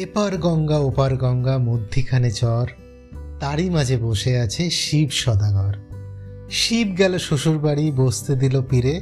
এপার 0.00 0.38
গঙ্গা, 0.38 0.78
ওপার 0.78 1.16
গঙ্গা, 1.16 1.58
মধ্যিখানে 1.58 2.30
চর 2.30 2.66
তারই 3.40 3.70
মাঝে 3.70 3.96
বসে 3.96 4.38
আছে 4.38 4.70
শিব 4.70 5.10
সদাগর। 5.10 5.74
শিব 6.50 6.94
গেল 6.98 7.18
শ্বশুর 7.18 7.58
বাড়ি 7.58 7.92
বসতে 7.92 8.34
দিল 8.34 8.62
পীরে, 8.62 9.00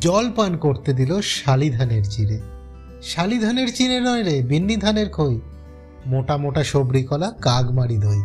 জল 0.00 0.32
পান 0.36 0.56
করতে 0.56 0.92
দিল 0.92 1.20
শালিধানের 1.20 2.04
চিরে। 2.10 2.38
শালিধানের 3.02 3.02
শালি 3.02 3.38
ধানের 3.38 3.74
চিড়ে 3.74 4.00
নয় 4.00 4.22
রে 4.22 4.42
বিন্নি 4.42 4.76
ধানের 4.76 5.10
খই। 5.10 5.40
মোটা 6.06 6.36
মোটা 6.36 6.64
সবরি 6.64 7.02
কলা 7.02 7.30
কাগমারি 7.30 7.98
দই। 7.98 8.22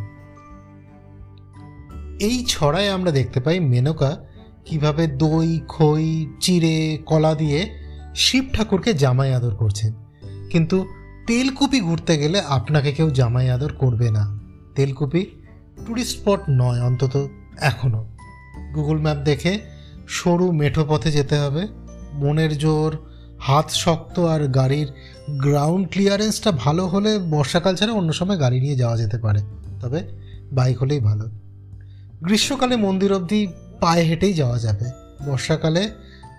এই 2.25 2.45
ছড়ায় 2.47 2.89
আমরা 2.89 3.11
দেখতে 3.11 3.39
পাই 3.39 3.59
মেনকা 3.59 4.17
কীভাবে 4.65 5.07
দই, 5.07 5.59
খই 5.67 6.27
চিড়ে 6.41 6.97
কলা 7.05 7.35
দিয়ে 7.35 7.69
শিব 8.15 8.45
ঠাকুরকে 8.53 8.93
জামাই 8.93 9.33
আদর 9.33 9.55
করছেন। 9.55 9.93
কিন্তু 10.51 10.85
তেলকুপি 11.27 11.79
ঘুরতে 11.79 12.17
গেলে 12.17 12.39
আপনাকে 12.39 12.91
কেউ 12.91 13.09
জামাই 13.09 13.49
আদর 13.49 13.73
করবে 13.73 14.11
না। 14.11 14.39
তেলকুপি 14.75 15.25
টুরিস্ট 15.85 16.17
স্পট 16.17 16.39
নয়, 16.49 16.81
অন্তত 16.81 17.27
এখনও 17.61 18.05
গুগল 18.75 18.97
ম্যাপ 18.97 19.17
দেখে 19.17 19.59
সরু 20.07 20.51
মেঠো 20.51 20.85
পথে 20.89 21.11
যেতে 21.11 21.35
হবে। 21.37 21.67
মনের 22.13 22.57
জোর, 22.57 22.91
হাত 23.39 23.69
শক্ত 23.69 24.19
আর 24.19 24.47
গাড়ির 24.47 24.87
গ্রাউন্ড 25.29 25.89
ক্লিয়ারেন্সটা 25.91 26.51
ভালো 26.51 26.87
হলে 26.87 27.17
বর্ষাকাল 27.17 27.75
ছাড়া 27.75 27.93
অন্য 27.93 28.13
সময় 28.13 28.37
গাড়ি 28.37 28.59
নিয়ে 28.59 28.75
যাওয়া 28.75 28.97
যেতে 28.97 29.17
পারে। 29.17 29.41
তবে 29.81 29.99
বাইক 30.51 30.77
হলেই 30.81 30.99
ভালো। 30.99 31.29
গ্রীষ্মকালে 32.21 32.75
মন্দির 32.75 33.13
অবধি 33.13 33.47
পায়ে 33.79 34.03
হেঁটেই 34.03 34.33
যাওয়া 34.33 34.59
যাবে। 34.59 34.85
বর্ষাকালে 35.25 35.89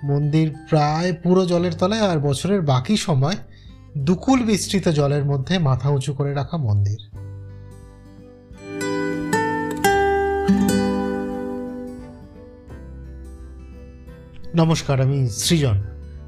মন্দির 0.04 0.50
প্রায় 0.68 1.12
পুরো 1.12 1.46
জলের 1.46 1.72
তলায় 1.72 2.00
আর 2.00 2.18
বছরের 2.18 2.60
বাকি 2.62 2.96
সময় 2.96 3.36
দুকুল 3.96 4.42
বিস্তৃত 4.42 4.88
জলের 4.88 5.24
মধ্যে 5.24 5.58
মাথা 5.58 5.90
উঁচু 5.90 6.12
করে 6.12 6.34
রাখা 6.34 6.56
মন্দির। 6.56 7.00
নমস্কার, 14.56 15.00
আমি 15.00 15.28
সৃজন। 15.28 15.82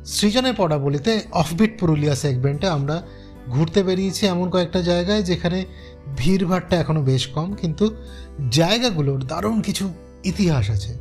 সৃজনের 0.05 0.55
পড়াবলিতে 0.55 1.21
অফবিট 1.33 1.81
পুরুলিয়া 1.81 2.15
সেগমেন্টে 2.15 2.67
আমরা 2.69 3.03
ঘুরতে 3.49 3.83
বেরিয়েছি 3.83 4.27
এমন 4.27 4.51
কয়েকটা 4.51 4.83
জায়গায় 4.83 5.23
যেখানে 5.23 5.65
ভিড়ভাড়টা 6.17 6.77
এখনও 6.77 7.03
বেশ 7.03 7.27
কম, 7.27 7.55
কিন্তু 7.55 7.97
জায়গাগুলোর 8.51 9.27
দারুণ 9.27 9.61
কিছু 9.61 9.93
ইতিহাস 10.25 10.71
আছে। 10.71 10.99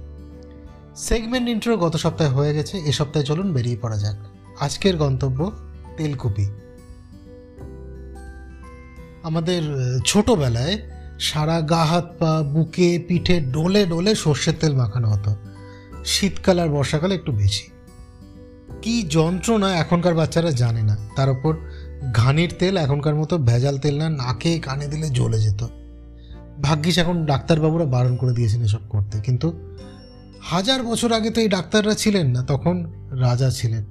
সেগমেন্ট 0.95 1.49
ইন্ট্রো 1.49 1.77
গত 1.77 1.95
সপ্তাহে 1.95 2.29
হয়ে 2.29 2.53
গেছে, 2.53 2.77
এ 2.77 2.91
সপ্তাহে 2.91 3.25
চলুন 3.25 3.53
বেরিয়ে 3.53 3.77
পড়া 3.81 3.97
যাক। 3.97 4.15
আজকের 4.59 4.97
গন্তব্য 4.97 5.64
তেলকুপি। 5.97 6.45
আমাদের 9.23 9.61
ছোটবেলায় 10.05 10.77
সারা 11.19 11.61
গা 11.61 11.85
হাত 11.85 12.15
পা, 12.19 12.43
বুকে, 12.43 13.05
পিঠে, 13.07 13.39
ডোলে 13.39 13.85
ডোলে 13.85 14.15
সর্ষের 14.15 14.53
তেল 14.59 14.75
মাখানো 14.75 15.07
হতো। 15.09 15.35
শীতকাল 16.05 16.59
আর 16.59 16.69
বর্ষাকালে 16.69 17.15
একটু 17.15 17.31
বেশি। 17.31 17.67
কি 18.81 19.03
যন্ত্রণা 19.03 19.75
এখনকার 19.75 20.15
বাচ্চারা 20.15 20.51
জানে 20.51 20.83
না। 20.83 20.97
তার 21.15 21.29
উপর 21.29 21.53
ঘানির 22.13 22.53
তেল 22.59 22.77
এখনকার 22.77 23.15
মতো 23.15 23.37
ভেজাল 23.37 23.77
তেল 23.77 23.97
না, 23.97 24.09
নাকে 24.09 24.59
কানে 24.59 24.87
দিলে 24.87 25.09
জ্বলে 25.09 25.41
যেত। 25.41 25.67
ভাগ্যিস 26.61 26.97
এখন 26.97 27.25
ডাক্তারবাবুরা 27.25 27.85
বারণ 27.85 28.15
করে 28.15 28.33
দিয়েছেন 28.33 28.61
এসব 28.63 28.79
করতে। 28.89 29.21
কিন্তু 29.21 29.53
হাজার 30.41 30.83
বছর 30.83 31.11
আগে 31.13 31.29
তো 31.29 31.41
এই 31.41 31.49
ডাক্তাররা 31.49 31.95
ছিলেন 31.95 32.27
না, 32.31 32.43
তখন 32.43 32.75
রাজা 33.11 33.49
ছিলেন। 33.49 33.85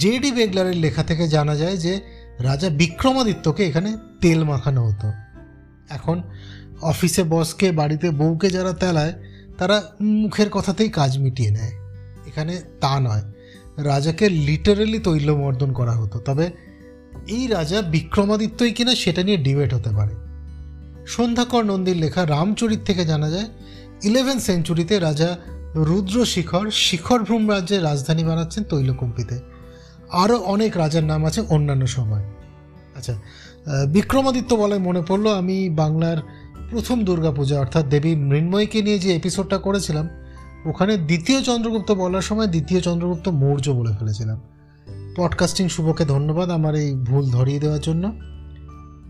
জেডি 0.00 0.30
বেগলারের 0.30 0.76
লেখা 0.76 1.02
থেকে 1.02 1.28
জানা 1.28 1.56
যায় 1.56 1.76
যে, 1.76 2.00
রাজা 2.38 2.68
বিক্রমাদিত্যকে 2.68 3.62
এখানে 3.66 3.96
তেল 4.20 4.44
মাখানো 4.44 4.80
হতো। 4.88 5.08
এখন 5.88 6.22
অফিসে 6.82 7.22
বসকে, 7.24 7.72
বাড়িতে 7.72 8.10
বউকে 8.10 8.50
যারা 8.50 8.72
তেলায়, 8.72 9.12
তারা 9.58 9.76
মুখের 10.00 10.48
কথাতেই 10.50 10.88
কাজ 10.88 11.18
মিটিয়ে 11.18 11.50
নেয়। 11.50 11.72
এখানে 12.26 12.62
তা 12.80 13.00
নয়, 13.00 13.24
রাজাকে 13.78 14.28
লিটারেলি 14.28 14.98
তৈলমর্দন 14.98 15.72
করা 15.72 15.92
হতো। 15.92 16.18
তবে 16.18 16.46
এই 17.28 17.46
রাজা 17.46 17.82
বিক্রমাদিত্যই 17.82 18.72
কিনা 18.72 18.94
সেটা 18.94 19.22
নিয়ে 19.22 19.36
ডিবেট 19.36 19.74
হতে 19.74 19.90
পারে। 19.90 20.14
সন্ধ্যাকর 21.06 21.64
নন্দীর 21.64 21.96
লেখা 21.96 22.26
রামচরিত 22.26 22.80
থেকে 22.86 23.02
জানা 23.04 23.30
যায় 23.30 23.48
ইলেভেন 24.04 24.38
সেঞ্চুরিতে 24.38 24.94
রাজা 24.98 25.30
রুদ্র 25.74 26.16
শিখর 26.24 26.70
শিখরভ্রম 26.70 27.50
রাজ্যের 27.50 27.82
রাজধানী 27.82 28.22
বানাচ্ছেন 28.24 28.62
তৈলকুম্পিতে। 28.64 29.49
আরও 30.12 30.38
অনেক 30.38 30.76
রাজার 30.76 31.04
নাম 31.04 31.26
আছে 31.26 31.40
অন্যান্য 31.40 31.86
সময়। 31.86 32.22
আচ্ছা 32.96 33.14
বিক্রমাদিত্য 33.92 34.54
বলায় 34.54 34.80
মনে 34.80 35.02
পড়ল, 35.08 35.34
আমি 35.34 35.70
বাংলার 35.70 36.16
প্রথম 36.70 37.04
দুর্গাপূজা, 37.04 37.60
অর্থাৎ 37.60 37.84
দেবী 37.84 38.14
মৃন্ময়ীকে 38.14 38.82
নিয়ে 38.82 38.98
যে 38.98 39.16
এপিসোডটা 39.16 39.58
করেছিলাম, 39.58 40.08
ওখানে 40.66 40.96
দ্বিতীয় 40.96 41.42
চন্দ্রগুপ্ত 41.42 41.92
বলার 41.92 42.22
সময় 42.22 42.46
দ্বিতীয় 42.46 42.80
চন্দ্রগুপ্ত 42.80 43.28
মৌর্য 43.28 43.70
বলে 43.70 43.96
ফেলেছিলাম। 43.98 44.40
পডকাস্টিং 45.16 45.68
শুভকে 45.68 46.04
ধন্যবাদ 46.04 46.50
আমার 46.50 46.74
এই 46.74 46.94
ভুল 46.94 47.30
ধরিয়ে 47.30 47.60
দেওয়ার 47.60 47.80
জন্য। 47.80 48.12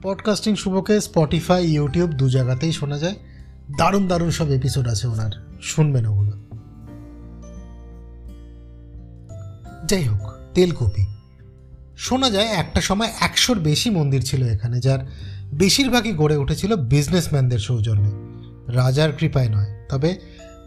পডকাস্টিং 0.02 0.56
শুভকে 0.56 1.00
স্পটিফাই 1.00 1.66
ইউটিউব 1.66 2.10
দু 2.10 2.30
জায়গাতেই 2.30 2.72
শোনা 2.72 2.98
যায়। 2.98 3.14
দারুণ 3.78 4.08
দারুণ 4.08 4.30
সব 4.30 4.50
এপিসোড 4.50 4.88
আছে 4.88 5.08
ওনার। 5.08 5.58
শুনবেন 5.62 6.06
ওগুলো। 6.06 6.32
যাই 9.86 10.04
হোক। 10.04 10.39
তেলকুপি। 10.54 11.04
শোনা 11.96 12.30
যায় 12.30 12.48
একটা 12.62 12.80
সময় 12.80 13.10
একশোর 13.20 13.58
বেশি 13.58 13.88
মন্দির 13.90 14.22
ছিল 14.22 14.42
এখানে, 14.48 14.76
যার 14.80 15.00
বেশিরভাগই 15.52 16.12
গড়ে 16.12 16.36
উঠেছিল 16.36 16.72
বিজনেসম্যানদের 16.92 17.58
সৌজন্যে। 17.58 18.10
রাজার 18.72 19.10
কৃপায় 19.12 19.48
নয়, 19.48 19.70
তবে 19.88 20.10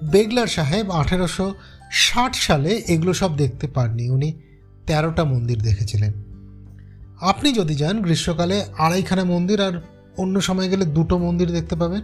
বেগলার 0.04 0.48
সাহেব 0.48 0.86
আঠেরোশো 0.92 1.48
ষাট 1.92 2.34
সালে 2.36 2.72
এগুলো 2.88 3.14
সব 3.14 3.32
দেখতে 3.38 3.66
পাননি। 3.68 4.10
উনি 4.10 4.30
তেরোটা 4.88 5.24
মন্দির 5.24 5.58
দেখেছিলেন। 5.62 6.14
আপনি 7.22 7.50
যদি 7.54 7.74
যান, 7.76 7.96
গ্রীষ্মকালে 8.02 8.58
আড়াইখানা 8.78 9.24
মন্দির 9.24 9.62
আর 9.62 9.76
অন্য 10.18 10.36
সময় 10.42 10.70
গেলে 10.70 10.86
দুটো 10.86 11.16
মন্দির 11.18 11.50
দেখতে 11.52 11.76
পাবেন। 11.76 12.02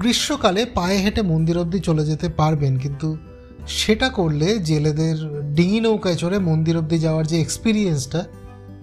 গ্রীষ্মকালে 0.00 0.62
পায়ে 0.74 0.98
হেঁটে 0.98 1.22
মন্দির 1.22 1.56
অবধি 1.58 1.78
চলে 1.78 2.04
যেতে 2.04 2.26
পারবেন, 2.28 2.72
কিন্তু 2.78 3.08
সেটা 3.66 4.08
করলে 4.08 4.58
জেলেদের 4.58 5.42
ডিঙি 5.54 5.80
নৌকায় 5.80 6.16
চড়ে 6.16 6.38
মন্দির 6.38 6.76
অবধি 6.76 6.98
যাওয়ার 6.98 7.26
যে 7.26 7.40
এক্সপিরিয়েন্সটা 7.40 8.24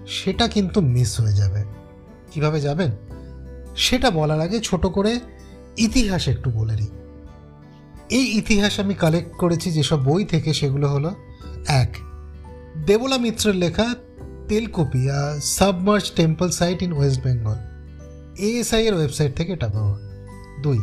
সেটা 0.07 0.47
কিন্তু 0.47 0.81
মিস 0.81 1.19
হয়ে 1.19 1.33
যাবে। 1.33 1.63
কীভাবে 2.31 2.61
যাবেন? 2.61 2.91
সেটা 3.75 4.11
বলার 4.11 4.41
আগে 4.41 4.59
ছোট 4.59 4.85
করে 4.85 5.19
ইতিহাস 5.77 6.27
একটু 6.27 6.49
বলে 6.49 6.75
নিই। 6.75 6.87
এই 8.09 8.37
ইতিহাস 8.37 8.79
আমি 8.79 8.93
কালেক্ট 8.93 9.35
করেছি 9.35 9.71
যেসব 9.71 10.03
বই 10.03 10.25
থেকে, 10.25 10.53
সেগুলো 10.53 10.89
হলো, 10.89 11.15
এক, 11.67 11.97
দেবলা 12.85 13.17
মিত্রের 13.17 13.55
লেখা 13.55 13.95
Telkupi 14.47 15.07
submerged 15.41 16.11
temple 16.11 16.49
site 16.49 16.83
in 16.83 16.93
West 16.93 17.23
Bengal 17.23 17.55
ASI 18.37 18.87
এর 18.87 18.93
ওয়েবসাইট 18.93 19.35
থেকে 19.35 19.53
এটা 19.53 19.67
পাওয়া। 19.67 19.99
দুই 20.61 20.79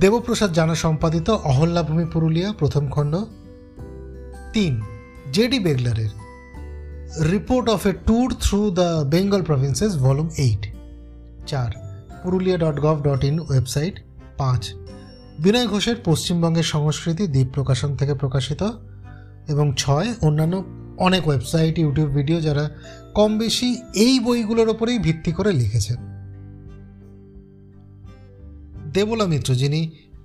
দেবপ্রসাদ 0.00 0.52
জানা 0.52 0.74
সম্পাদিত 0.74 1.30
অহল্যাভূমি 1.30 2.04
পুরুলিয়া 2.04 2.52
প্রথম 2.52 2.88
খণ্ড। 2.88 3.16
তিন 4.52 4.82
JD 5.32 5.58
বেগলারের। 5.58 6.08
Report 7.30 7.68
of 7.68 7.86
a 7.86 7.92
tour 7.92 8.34
through 8.40 8.70
the 8.70 9.04
Bengal 9.06 9.42
provinces, 9.42 9.96
volume 9.96 10.28
eight. 10.38 10.66
চার, 11.46 11.70
Purulia 12.22 12.56
dot 12.56 12.80
gov 12.80 13.02
dot 13.02 13.24
in 13.24 13.40
website. 13.40 14.00
পাঁচ, 14.36 14.74
বিনয় 15.38 15.66
ঘোষের 15.66 15.96
পশ্চিমবঙ্গের 16.04 16.62
সংস্কৃতি 16.62 17.26
দ্বীপ 17.26 17.46
প্রকাশন 17.54 17.96
থেকে 17.96 18.14
প্রকাশিত। 18.14 18.62
এবং 19.48 19.74
ছয়, 19.76 20.14
অন্যান্য 20.20 20.64
অনেক 20.96 21.28
ওয়েবসাইট, 21.28 21.78
ইউটিউব 21.78 22.10
ভিডিও 22.10 22.40
যারা 22.40 22.70
কম 23.14 23.38
বেশি 23.38 23.82
এই 23.94 24.20
বইগুলোর 24.20 24.68
ওপরেই 24.68 24.98
ভিত্তি 24.98 25.32
করে 25.32 25.52
লিখেছেন। 25.52 26.15
দেবলা 28.98 29.26
মিত্র, 29.32 29.50
যিনি 29.62 29.80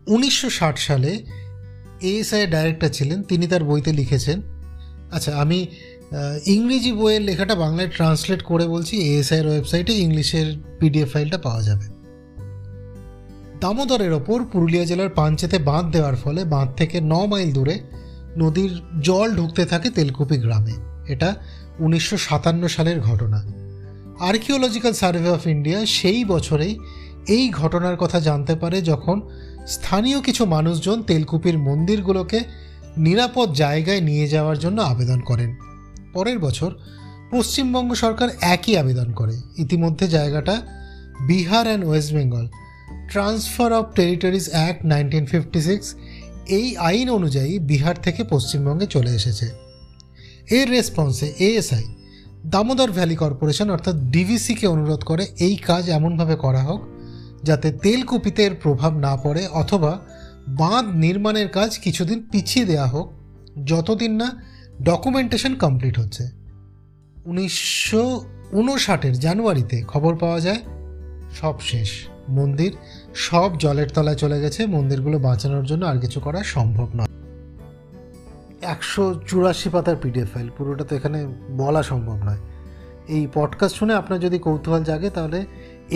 উনিশশো 0.07 0.49
ষাট 0.49 0.75
সালে 0.87 1.11
এএসআই 2.09 2.43
ডাইরেক্টর 2.53 2.91
ছিলেন, 2.97 3.19
তিনি 3.29 3.45
তার 3.51 3.63
বইতে 3.69 3.91
লিখেছেন। 3.99 4.37
আচ্ছা 5.11 5.31
আমি 5.43 5.59
ইংরেজি 6.55 6.91
বইয়ের 6.99 7.23
লেখাটা 7.29 7.55
বাংলায় 7.63 7.89
ট্রান্সলেট 7.95 8.41
করে 8.49 8.65
বলছি 8.73 8.93
এএসআইয়ের 9.09 9.47
ওয়েবসাইটে 9.47 9.93
ইংলিশের 10.05 10.47
পিডিএফ 10.79 11.09
ফাইলটা 11.13 11.37
পাওয়া 11.37 11.61
যাবে। 11.63 11.87
দামোদরের 13.61 14.13
ওপর 14.19 14.37
পুরুলিয়া 14.51 14.85
জেলার 14.85 15.11
পাঞ্চেতে 15.19 15.57
বাঁধ 15.69 15.85
দেওয়ার 15.91 16.15
ফলে 16.15 16.41
বাঁধ 16.45 16.69
থেকে 16.77 16.97
ন 17.03 17.13
মাইল 17.31 17.49
দূরে 17.53 17.75
নদীর 18.37 18.71
জল 19.01 19.27
ঢুকতে 19.35 19.63
থাকে 19.65 19.87
তেলকুপি 19.89 20.37
গ্রামে। 20.37 20.75
এটা 21.13 21.29
উনিশশো 21.79 22.17
সাতান্ন 22.17 22.63
সালের 22.67 22.99
ঘটনা। 23.01 23.39
আর্কিওলজিক্যাল 24.29 24.93
সার্ভে 24.93 25.29
অফ 25.29 25.43
ইন্ডিয়া 25.47 25.79
সেই 25.97 26.19
বছরেই 26.25 26.73
এই 27.27 27.49
ঘটনার 27.49 27.97
কথা 27.97 28.19
জানতে 28.19 28.55
পারে 28.55 28.81
যখন 28.81 29.21
স্থানীয় 29.67 30.21
কিছু 30.21 30.45
মানুষজন 30.45 31.03
তেলকুপির 31.03 31.57
মন্দিরগুলোকে 31.57 32.39
নিরাপদ 32.97 33.53
জায়গায় 33.53 34.01
নিয়ে 34.01 34.27
যাওয়ার 34.27 34.59
জন্য 34.59 34.81
আবেদন 34.81 35.19
করেন। 35.19 35.55
পরের 36.13 36.39
বছর 36.39 36.75
পশ্চিমবঙ্গ 37.31 37.93
সরকার 37.93 38.29
একই 38.41 38.77
আবেদন 38.77 39.11
করে। 39.11 39.41
ইতিমধ্যে 39.57 40.07
জায়গাটা 40.07 40.61
Bihar 41.27 41.67
and 41.67 41.85
West 41.85 42.13
Bengal 42.13 42.47
transfer 43.09 43.73
of 43.73 43.85
territories 43.95 44.49
act 44.49 44.85
nineteen 44.85 45.25
fifty 45.25 45.61
six 45.61 45.95
এই 46.47 46.77
আইন 46.77 47.09
অনুযায়ী 47.09 47.59
বিহার 47.59 47.95
থেকে 48.01 48.23
পশ্চিমবঙ্গে 48.23 48.85
চলে 48.85 49.11
এসেছে। 49.11 49.49
এর 50.49 50.69
রেসপন্সে 50.69 51.33
এএসআই 51.39 51.83
দামোদর 52.45 52.91
ভ্যালি 52.91 53.15
কর্পোরেশন 53.15 53.69
অর্থাৎ 53.69 53.95
ডিভিসিকে 53.95 54.67
অনুরোধ 54.67 55.03
করে 55.03 55.27
এই 55.39 55.55
কাজ 55.55 55.89
এমনভাবে 55.89 56.35
করা 56.35 56.63
হোক 56.63 56.81
যাতে 57.43 57.71
তেলকুপিতে 57.71 58.43
এর 58.43 58.55
প্রভাব 58.61 58.97
না 58.97 59.15
পড়ে 59.15 59.47
অথবা 59.47 59.99
বাঁধ 60.47 60.85
নির্মাণের 60.85 61.47
কাজ 61.47 61.79
কিছুদিন 61.79 62.27
পিছিয়ে 62.31 62.65
দেওয়া 62.65 62.87
হোক, 62.87 63.13
যতদিন 63.65 64.15
না 64.15 64.43
ডকুমেন্টেশন 64.81 65.55
কমপ্লিট 65.55 65.99
হচ্ছে। 65.99 66.23
উনিশশো 67.25 68.25
উনষাটের 68.51 69.19
জানুয়ারিতে 69.19 69.83
খবর 69.87 70.15
পাওয়া 70.15 70.39
যায়, 70.39 70.61
সব 71.41 71.59
শেষ। 71.61 71.91
মন্দির, 72.29 72.71
সব 73.15 73.57
জলের 73.57 73.89
তলায় 73.89 74.15
চলে 74.15 74.41
গেছে, 74.41 74.65
মন্দিরগুলো 74.65 75.19
বাঁচানোর 75.19 75.65
জন্য 75.65 75.85
আর 75.85 75.97
কিছু 75.97 76.19
করা 76.19 76.43
সম্ভব 76.43 76.89
নয়। 76.95 77.07
একশো 78.61 79.21
চুরাশি 79.27 79.69
পাতার 79.69 79.95
পিডিএফ 80.01 80.33
ফাইল, 80.33 80.49
পুরোটা 80.57 80.83
তো 80.83 80.95
এখানে 80.95 81.27
বলা 81.57 81.83
সম্ভব 81.83 82.15
নয়। 82.15 82.37
এই 83.07 83.27
পডকাস্ট 83.33 83.75
শুনে 83.75 83.93
আপনার 83.93 84.19
যদি 84.19 84.39
কৌতূহল 84.39 84.83
জাগে, 84.83 85.09
তাহলে 85.09 85.45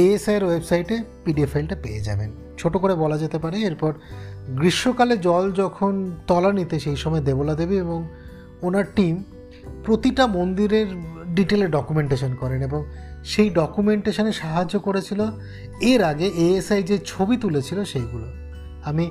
এএসআইয়ের 0.04 0.44
ওয়েবসাইটে 0.44 0.96
পিডিএফ 1.26 1.50
ফাইলটা 1.54 1.76
পেয়ে 1.84 2.02
যাবেন। 2.02 2.30
ছোট 2.58 2.78
করে 2.78 2.96
বলা 2.96 3.18
যেতে 3.18 3.38
পারে, 3.40 3.58
এরপর 3.62 3.92
গ্রীষ্মকালে 4.60 5.18
জল 5.18 5.52
যখন 5.52 5.94
তলানিতে 6.28 6.80
সেই 6.80 6.96
সময় 6.96 7.22
দেবলা 7.22 7.54
দেবী 7.56 7.76
এবং 7.76 8.00
ওনার 8.62 8.86
টিম 8.96 9.16
প্রতিটা 9.86 10.28
মন্দিরের 10.28 10.88
ডিটেলে 11.36 11.68
ডকুমেন্টেশন 11.68 12.32
করেন 12.36 12.62
এবং 12.62 12.82
সেই 13.24 13.50
ডকুমেন্টেশনে 13.50 14.32
সাহায্য 14.32 14.80
করেছিল। 14.80 15.22
এর 15.82 16.02
আগে 16.04 16.28
এএসআই 16.46 16.84
যে 16.84 16.98
ছবি 17.06 17.38
তুলেছিল 17.38 17.84
সেইগুলো। 17.84 18.28
আমি 18.90 19.06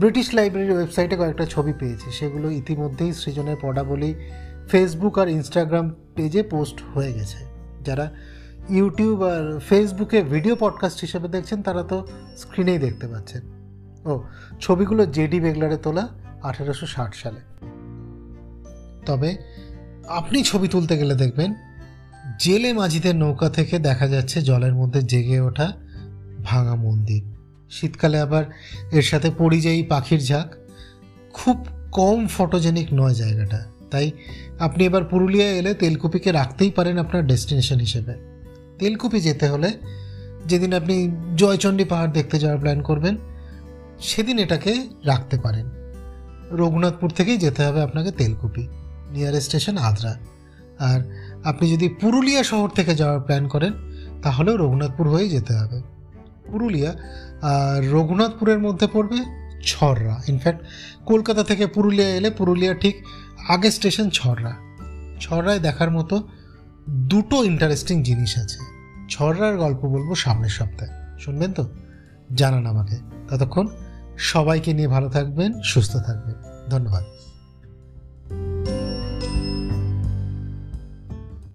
ব্রিটিশ 0.00 0.26
লাইব্রেরির 0.34 0.72
ওয়েবসাইটে 0.72 1.16
কয়েকটা 1.16 1.44
ছবি 1.44 1.72
পেয়েছি, 1.72 2.08
সেগুলো 2.10 2.46
ইতিমধ্যেই 2.50 3.12
সৃজনের 3.12 3.56
পদাবলী 3.62 4.14
ফেসবুক 4.70 5.14
আর 5.18 5.28
ইনস্টাগ্রাম 5.28 5.86
পেজে 6.16 6.42
পোস্ট 6.42 6.76
হয়ে 6.94 7.12
গেছে। 7.12 7.40
যারা 7.84 8.06
ইউটিউব 8.70 9.22
আর 9.22 9.60
ফেসবুকে 9.68 10.22
ভিডিও 10.22 10.56
পডকাস্ট 10.58 11.00
হিসেবে 11.00 11.28
দেখছেন, 11.28 11.62
তারা 11.62 11.82
তো 11.82 12.06
স্ক্রিনেই 12.36 12.78
দেখতে 12.78 13.08
পাচ্ছেন। 13.08 13.42
ও, 14.04 14.22
ছবিগুলো 14.60 15.06
জেডি 15.06 15.40
বেগলারে 15.40 15.76
তোলা 15.76 16.08
আঠেরোশো 16.42 16.86
ষাট 16.86 17.14
সালে। 17.14 17.40
তবে 19.06 19.36
আপনি 20.08 20.42
ছবি 20.42 20.68
তুলতে 20.68 20.98
গেলে 20.98 21.14
দেখবেন, 21.14 21.54
জেলে 22.38 22.72
মাঝিদের 22.72 23.16
নৌকা 23.16 23.50
থেকে 23.50 23.78
দেখা 23.78 24.08
যাচ্ছে 24.08 24.42
জলের 24.42 24.74
মধ্যে 24.74 25.02
জেগে 25.02 25.40
ওঠা 25.40 25.72
ভাঙা 26.44 26.74
মন্দির। 26.74 27.22
শীতকালে 27.70 28.20
আবার 28.20 28.44
এর 28.92 29.02
সাথে 29.02 29.30
পরিযায়ী 29.38 29.82
পাখির 29.82 30.20
ঝাঁক। 30.20 30.46
খুব 31.32 31.66
কম 31.92 32.26
ফটোজেনিক 32.26 32.88
নয় 32.92 33.14
জায়গাটা। 33.14 33.64
তাই 33.90 34.10
আপনি 34.58 34.84
এবার 34.84 35.04
পুরুলিয়া 35.04 35.46
এলে 35.46 35.74
তেলকুপিকে 35.74 36.32
রাখতেই 36.32 36.70
পারেন 36.70 36.98
আপনার 36.98 37.26
ডেস্টিনেশন 37.26 37.78
হিসেবে। 37.78 38.27
তেলকুপি 38.78 39.20
যেতে 39.20 39.48
হলে 39.48 39.72
যেদিন 40.46 40.72
আপনি 40.72 41.10
জয়চণ্ডী 41.36 41.84
পাহাড় 41.84 42.10
দেখতে 42.10 42.38
যাওয়ার 42.38 42.58
প্ল্যান 42.58 42.82
করবেন, 42.82 43.16
সেদিন 44.00 44.38
এটাকে 44.38 44.88
রাখতে 45.04 45.38
পারেন। 45.38 45.66
রঘুনাথপুর 46.50 47.10
থেকেই 47.10 47.38
যেতে 47.38 47.64
হবে 47.64 47.82
আপনাকে 47.82 48.10
তেলকুপি 48.10 48.68
নিয়ারেস্ট 49.10 49.48
স্টেশন 49.48 49.76
আদ্রা। 49.76 50.16
আর 50.78 51.00
আপনি 51.44 51.72
যদি 51.72 51.88
পুরুলিয়া 51.88 52.42
শহর 52.42 52.68
থেকে 52.68 52.94
যাওয়ার 52.94 53.20
প্ল্যান 53.20 53.48
করেন, 53.48 53.72
তাহলেও 54.22 54.56
রঘুনাথপুর 54.56 55.08
হয়েই 55.08 55.28
যেতে 55.28 55.52
হবে। 55.54 55.82
পুরুলিয়া 56.46 56.94
আর 57.42 57.90
রঘুনাথপুরের 57.90 58.58
মধ্যে 58.58 58.86
পড়বে 58.92 59.18
ছররা। 59.64 60.22
ইনফ্যাক্ট 60.28 60.60
কলকাতা 61.06 61.42
থেকে 61.44 61.66
পুরুলিয়া 61.66 62.08
এলে 62.08 62.30
পুরুলিয়া 62.30 62.74
ঠিক 62.74 63.04
আগে 63.48 63.70
স্টেশন 63.70 64.10
ছররা। 64.10 64.56
ছররায় 65.20 65.58
দেখার 65.58 65.90
মতো 65.90 66.28
দুটো 66.88 67.44
ইন্টারেস্টিং 67.44 68.02
জিনিস 68.02 68.38
আছে। 68.38 68.58
ছড়ার 69.10 69.56
গল্প 69.56 69.78
বলব 69.78 70.14
সামনের 70.14 70.48
সপ্তাহে। 70.48 71.18
শুনবেন 71.18 71.52
তো? 71.52 71.68
জানান 72.34 72.66
আমাকে। 72.66 72.96
ততক্ষণ 73.28 73.68
সবাইকে 74.18 74.72
নিয়ে 74.72 74.88
ভালো 74.88 75.08
থাকবেন, 75.08 75.62
সুস্থ 75.64 75.96
থাকবেন। 75.96 76.34
ধন্যবাদ। 76.70 77.04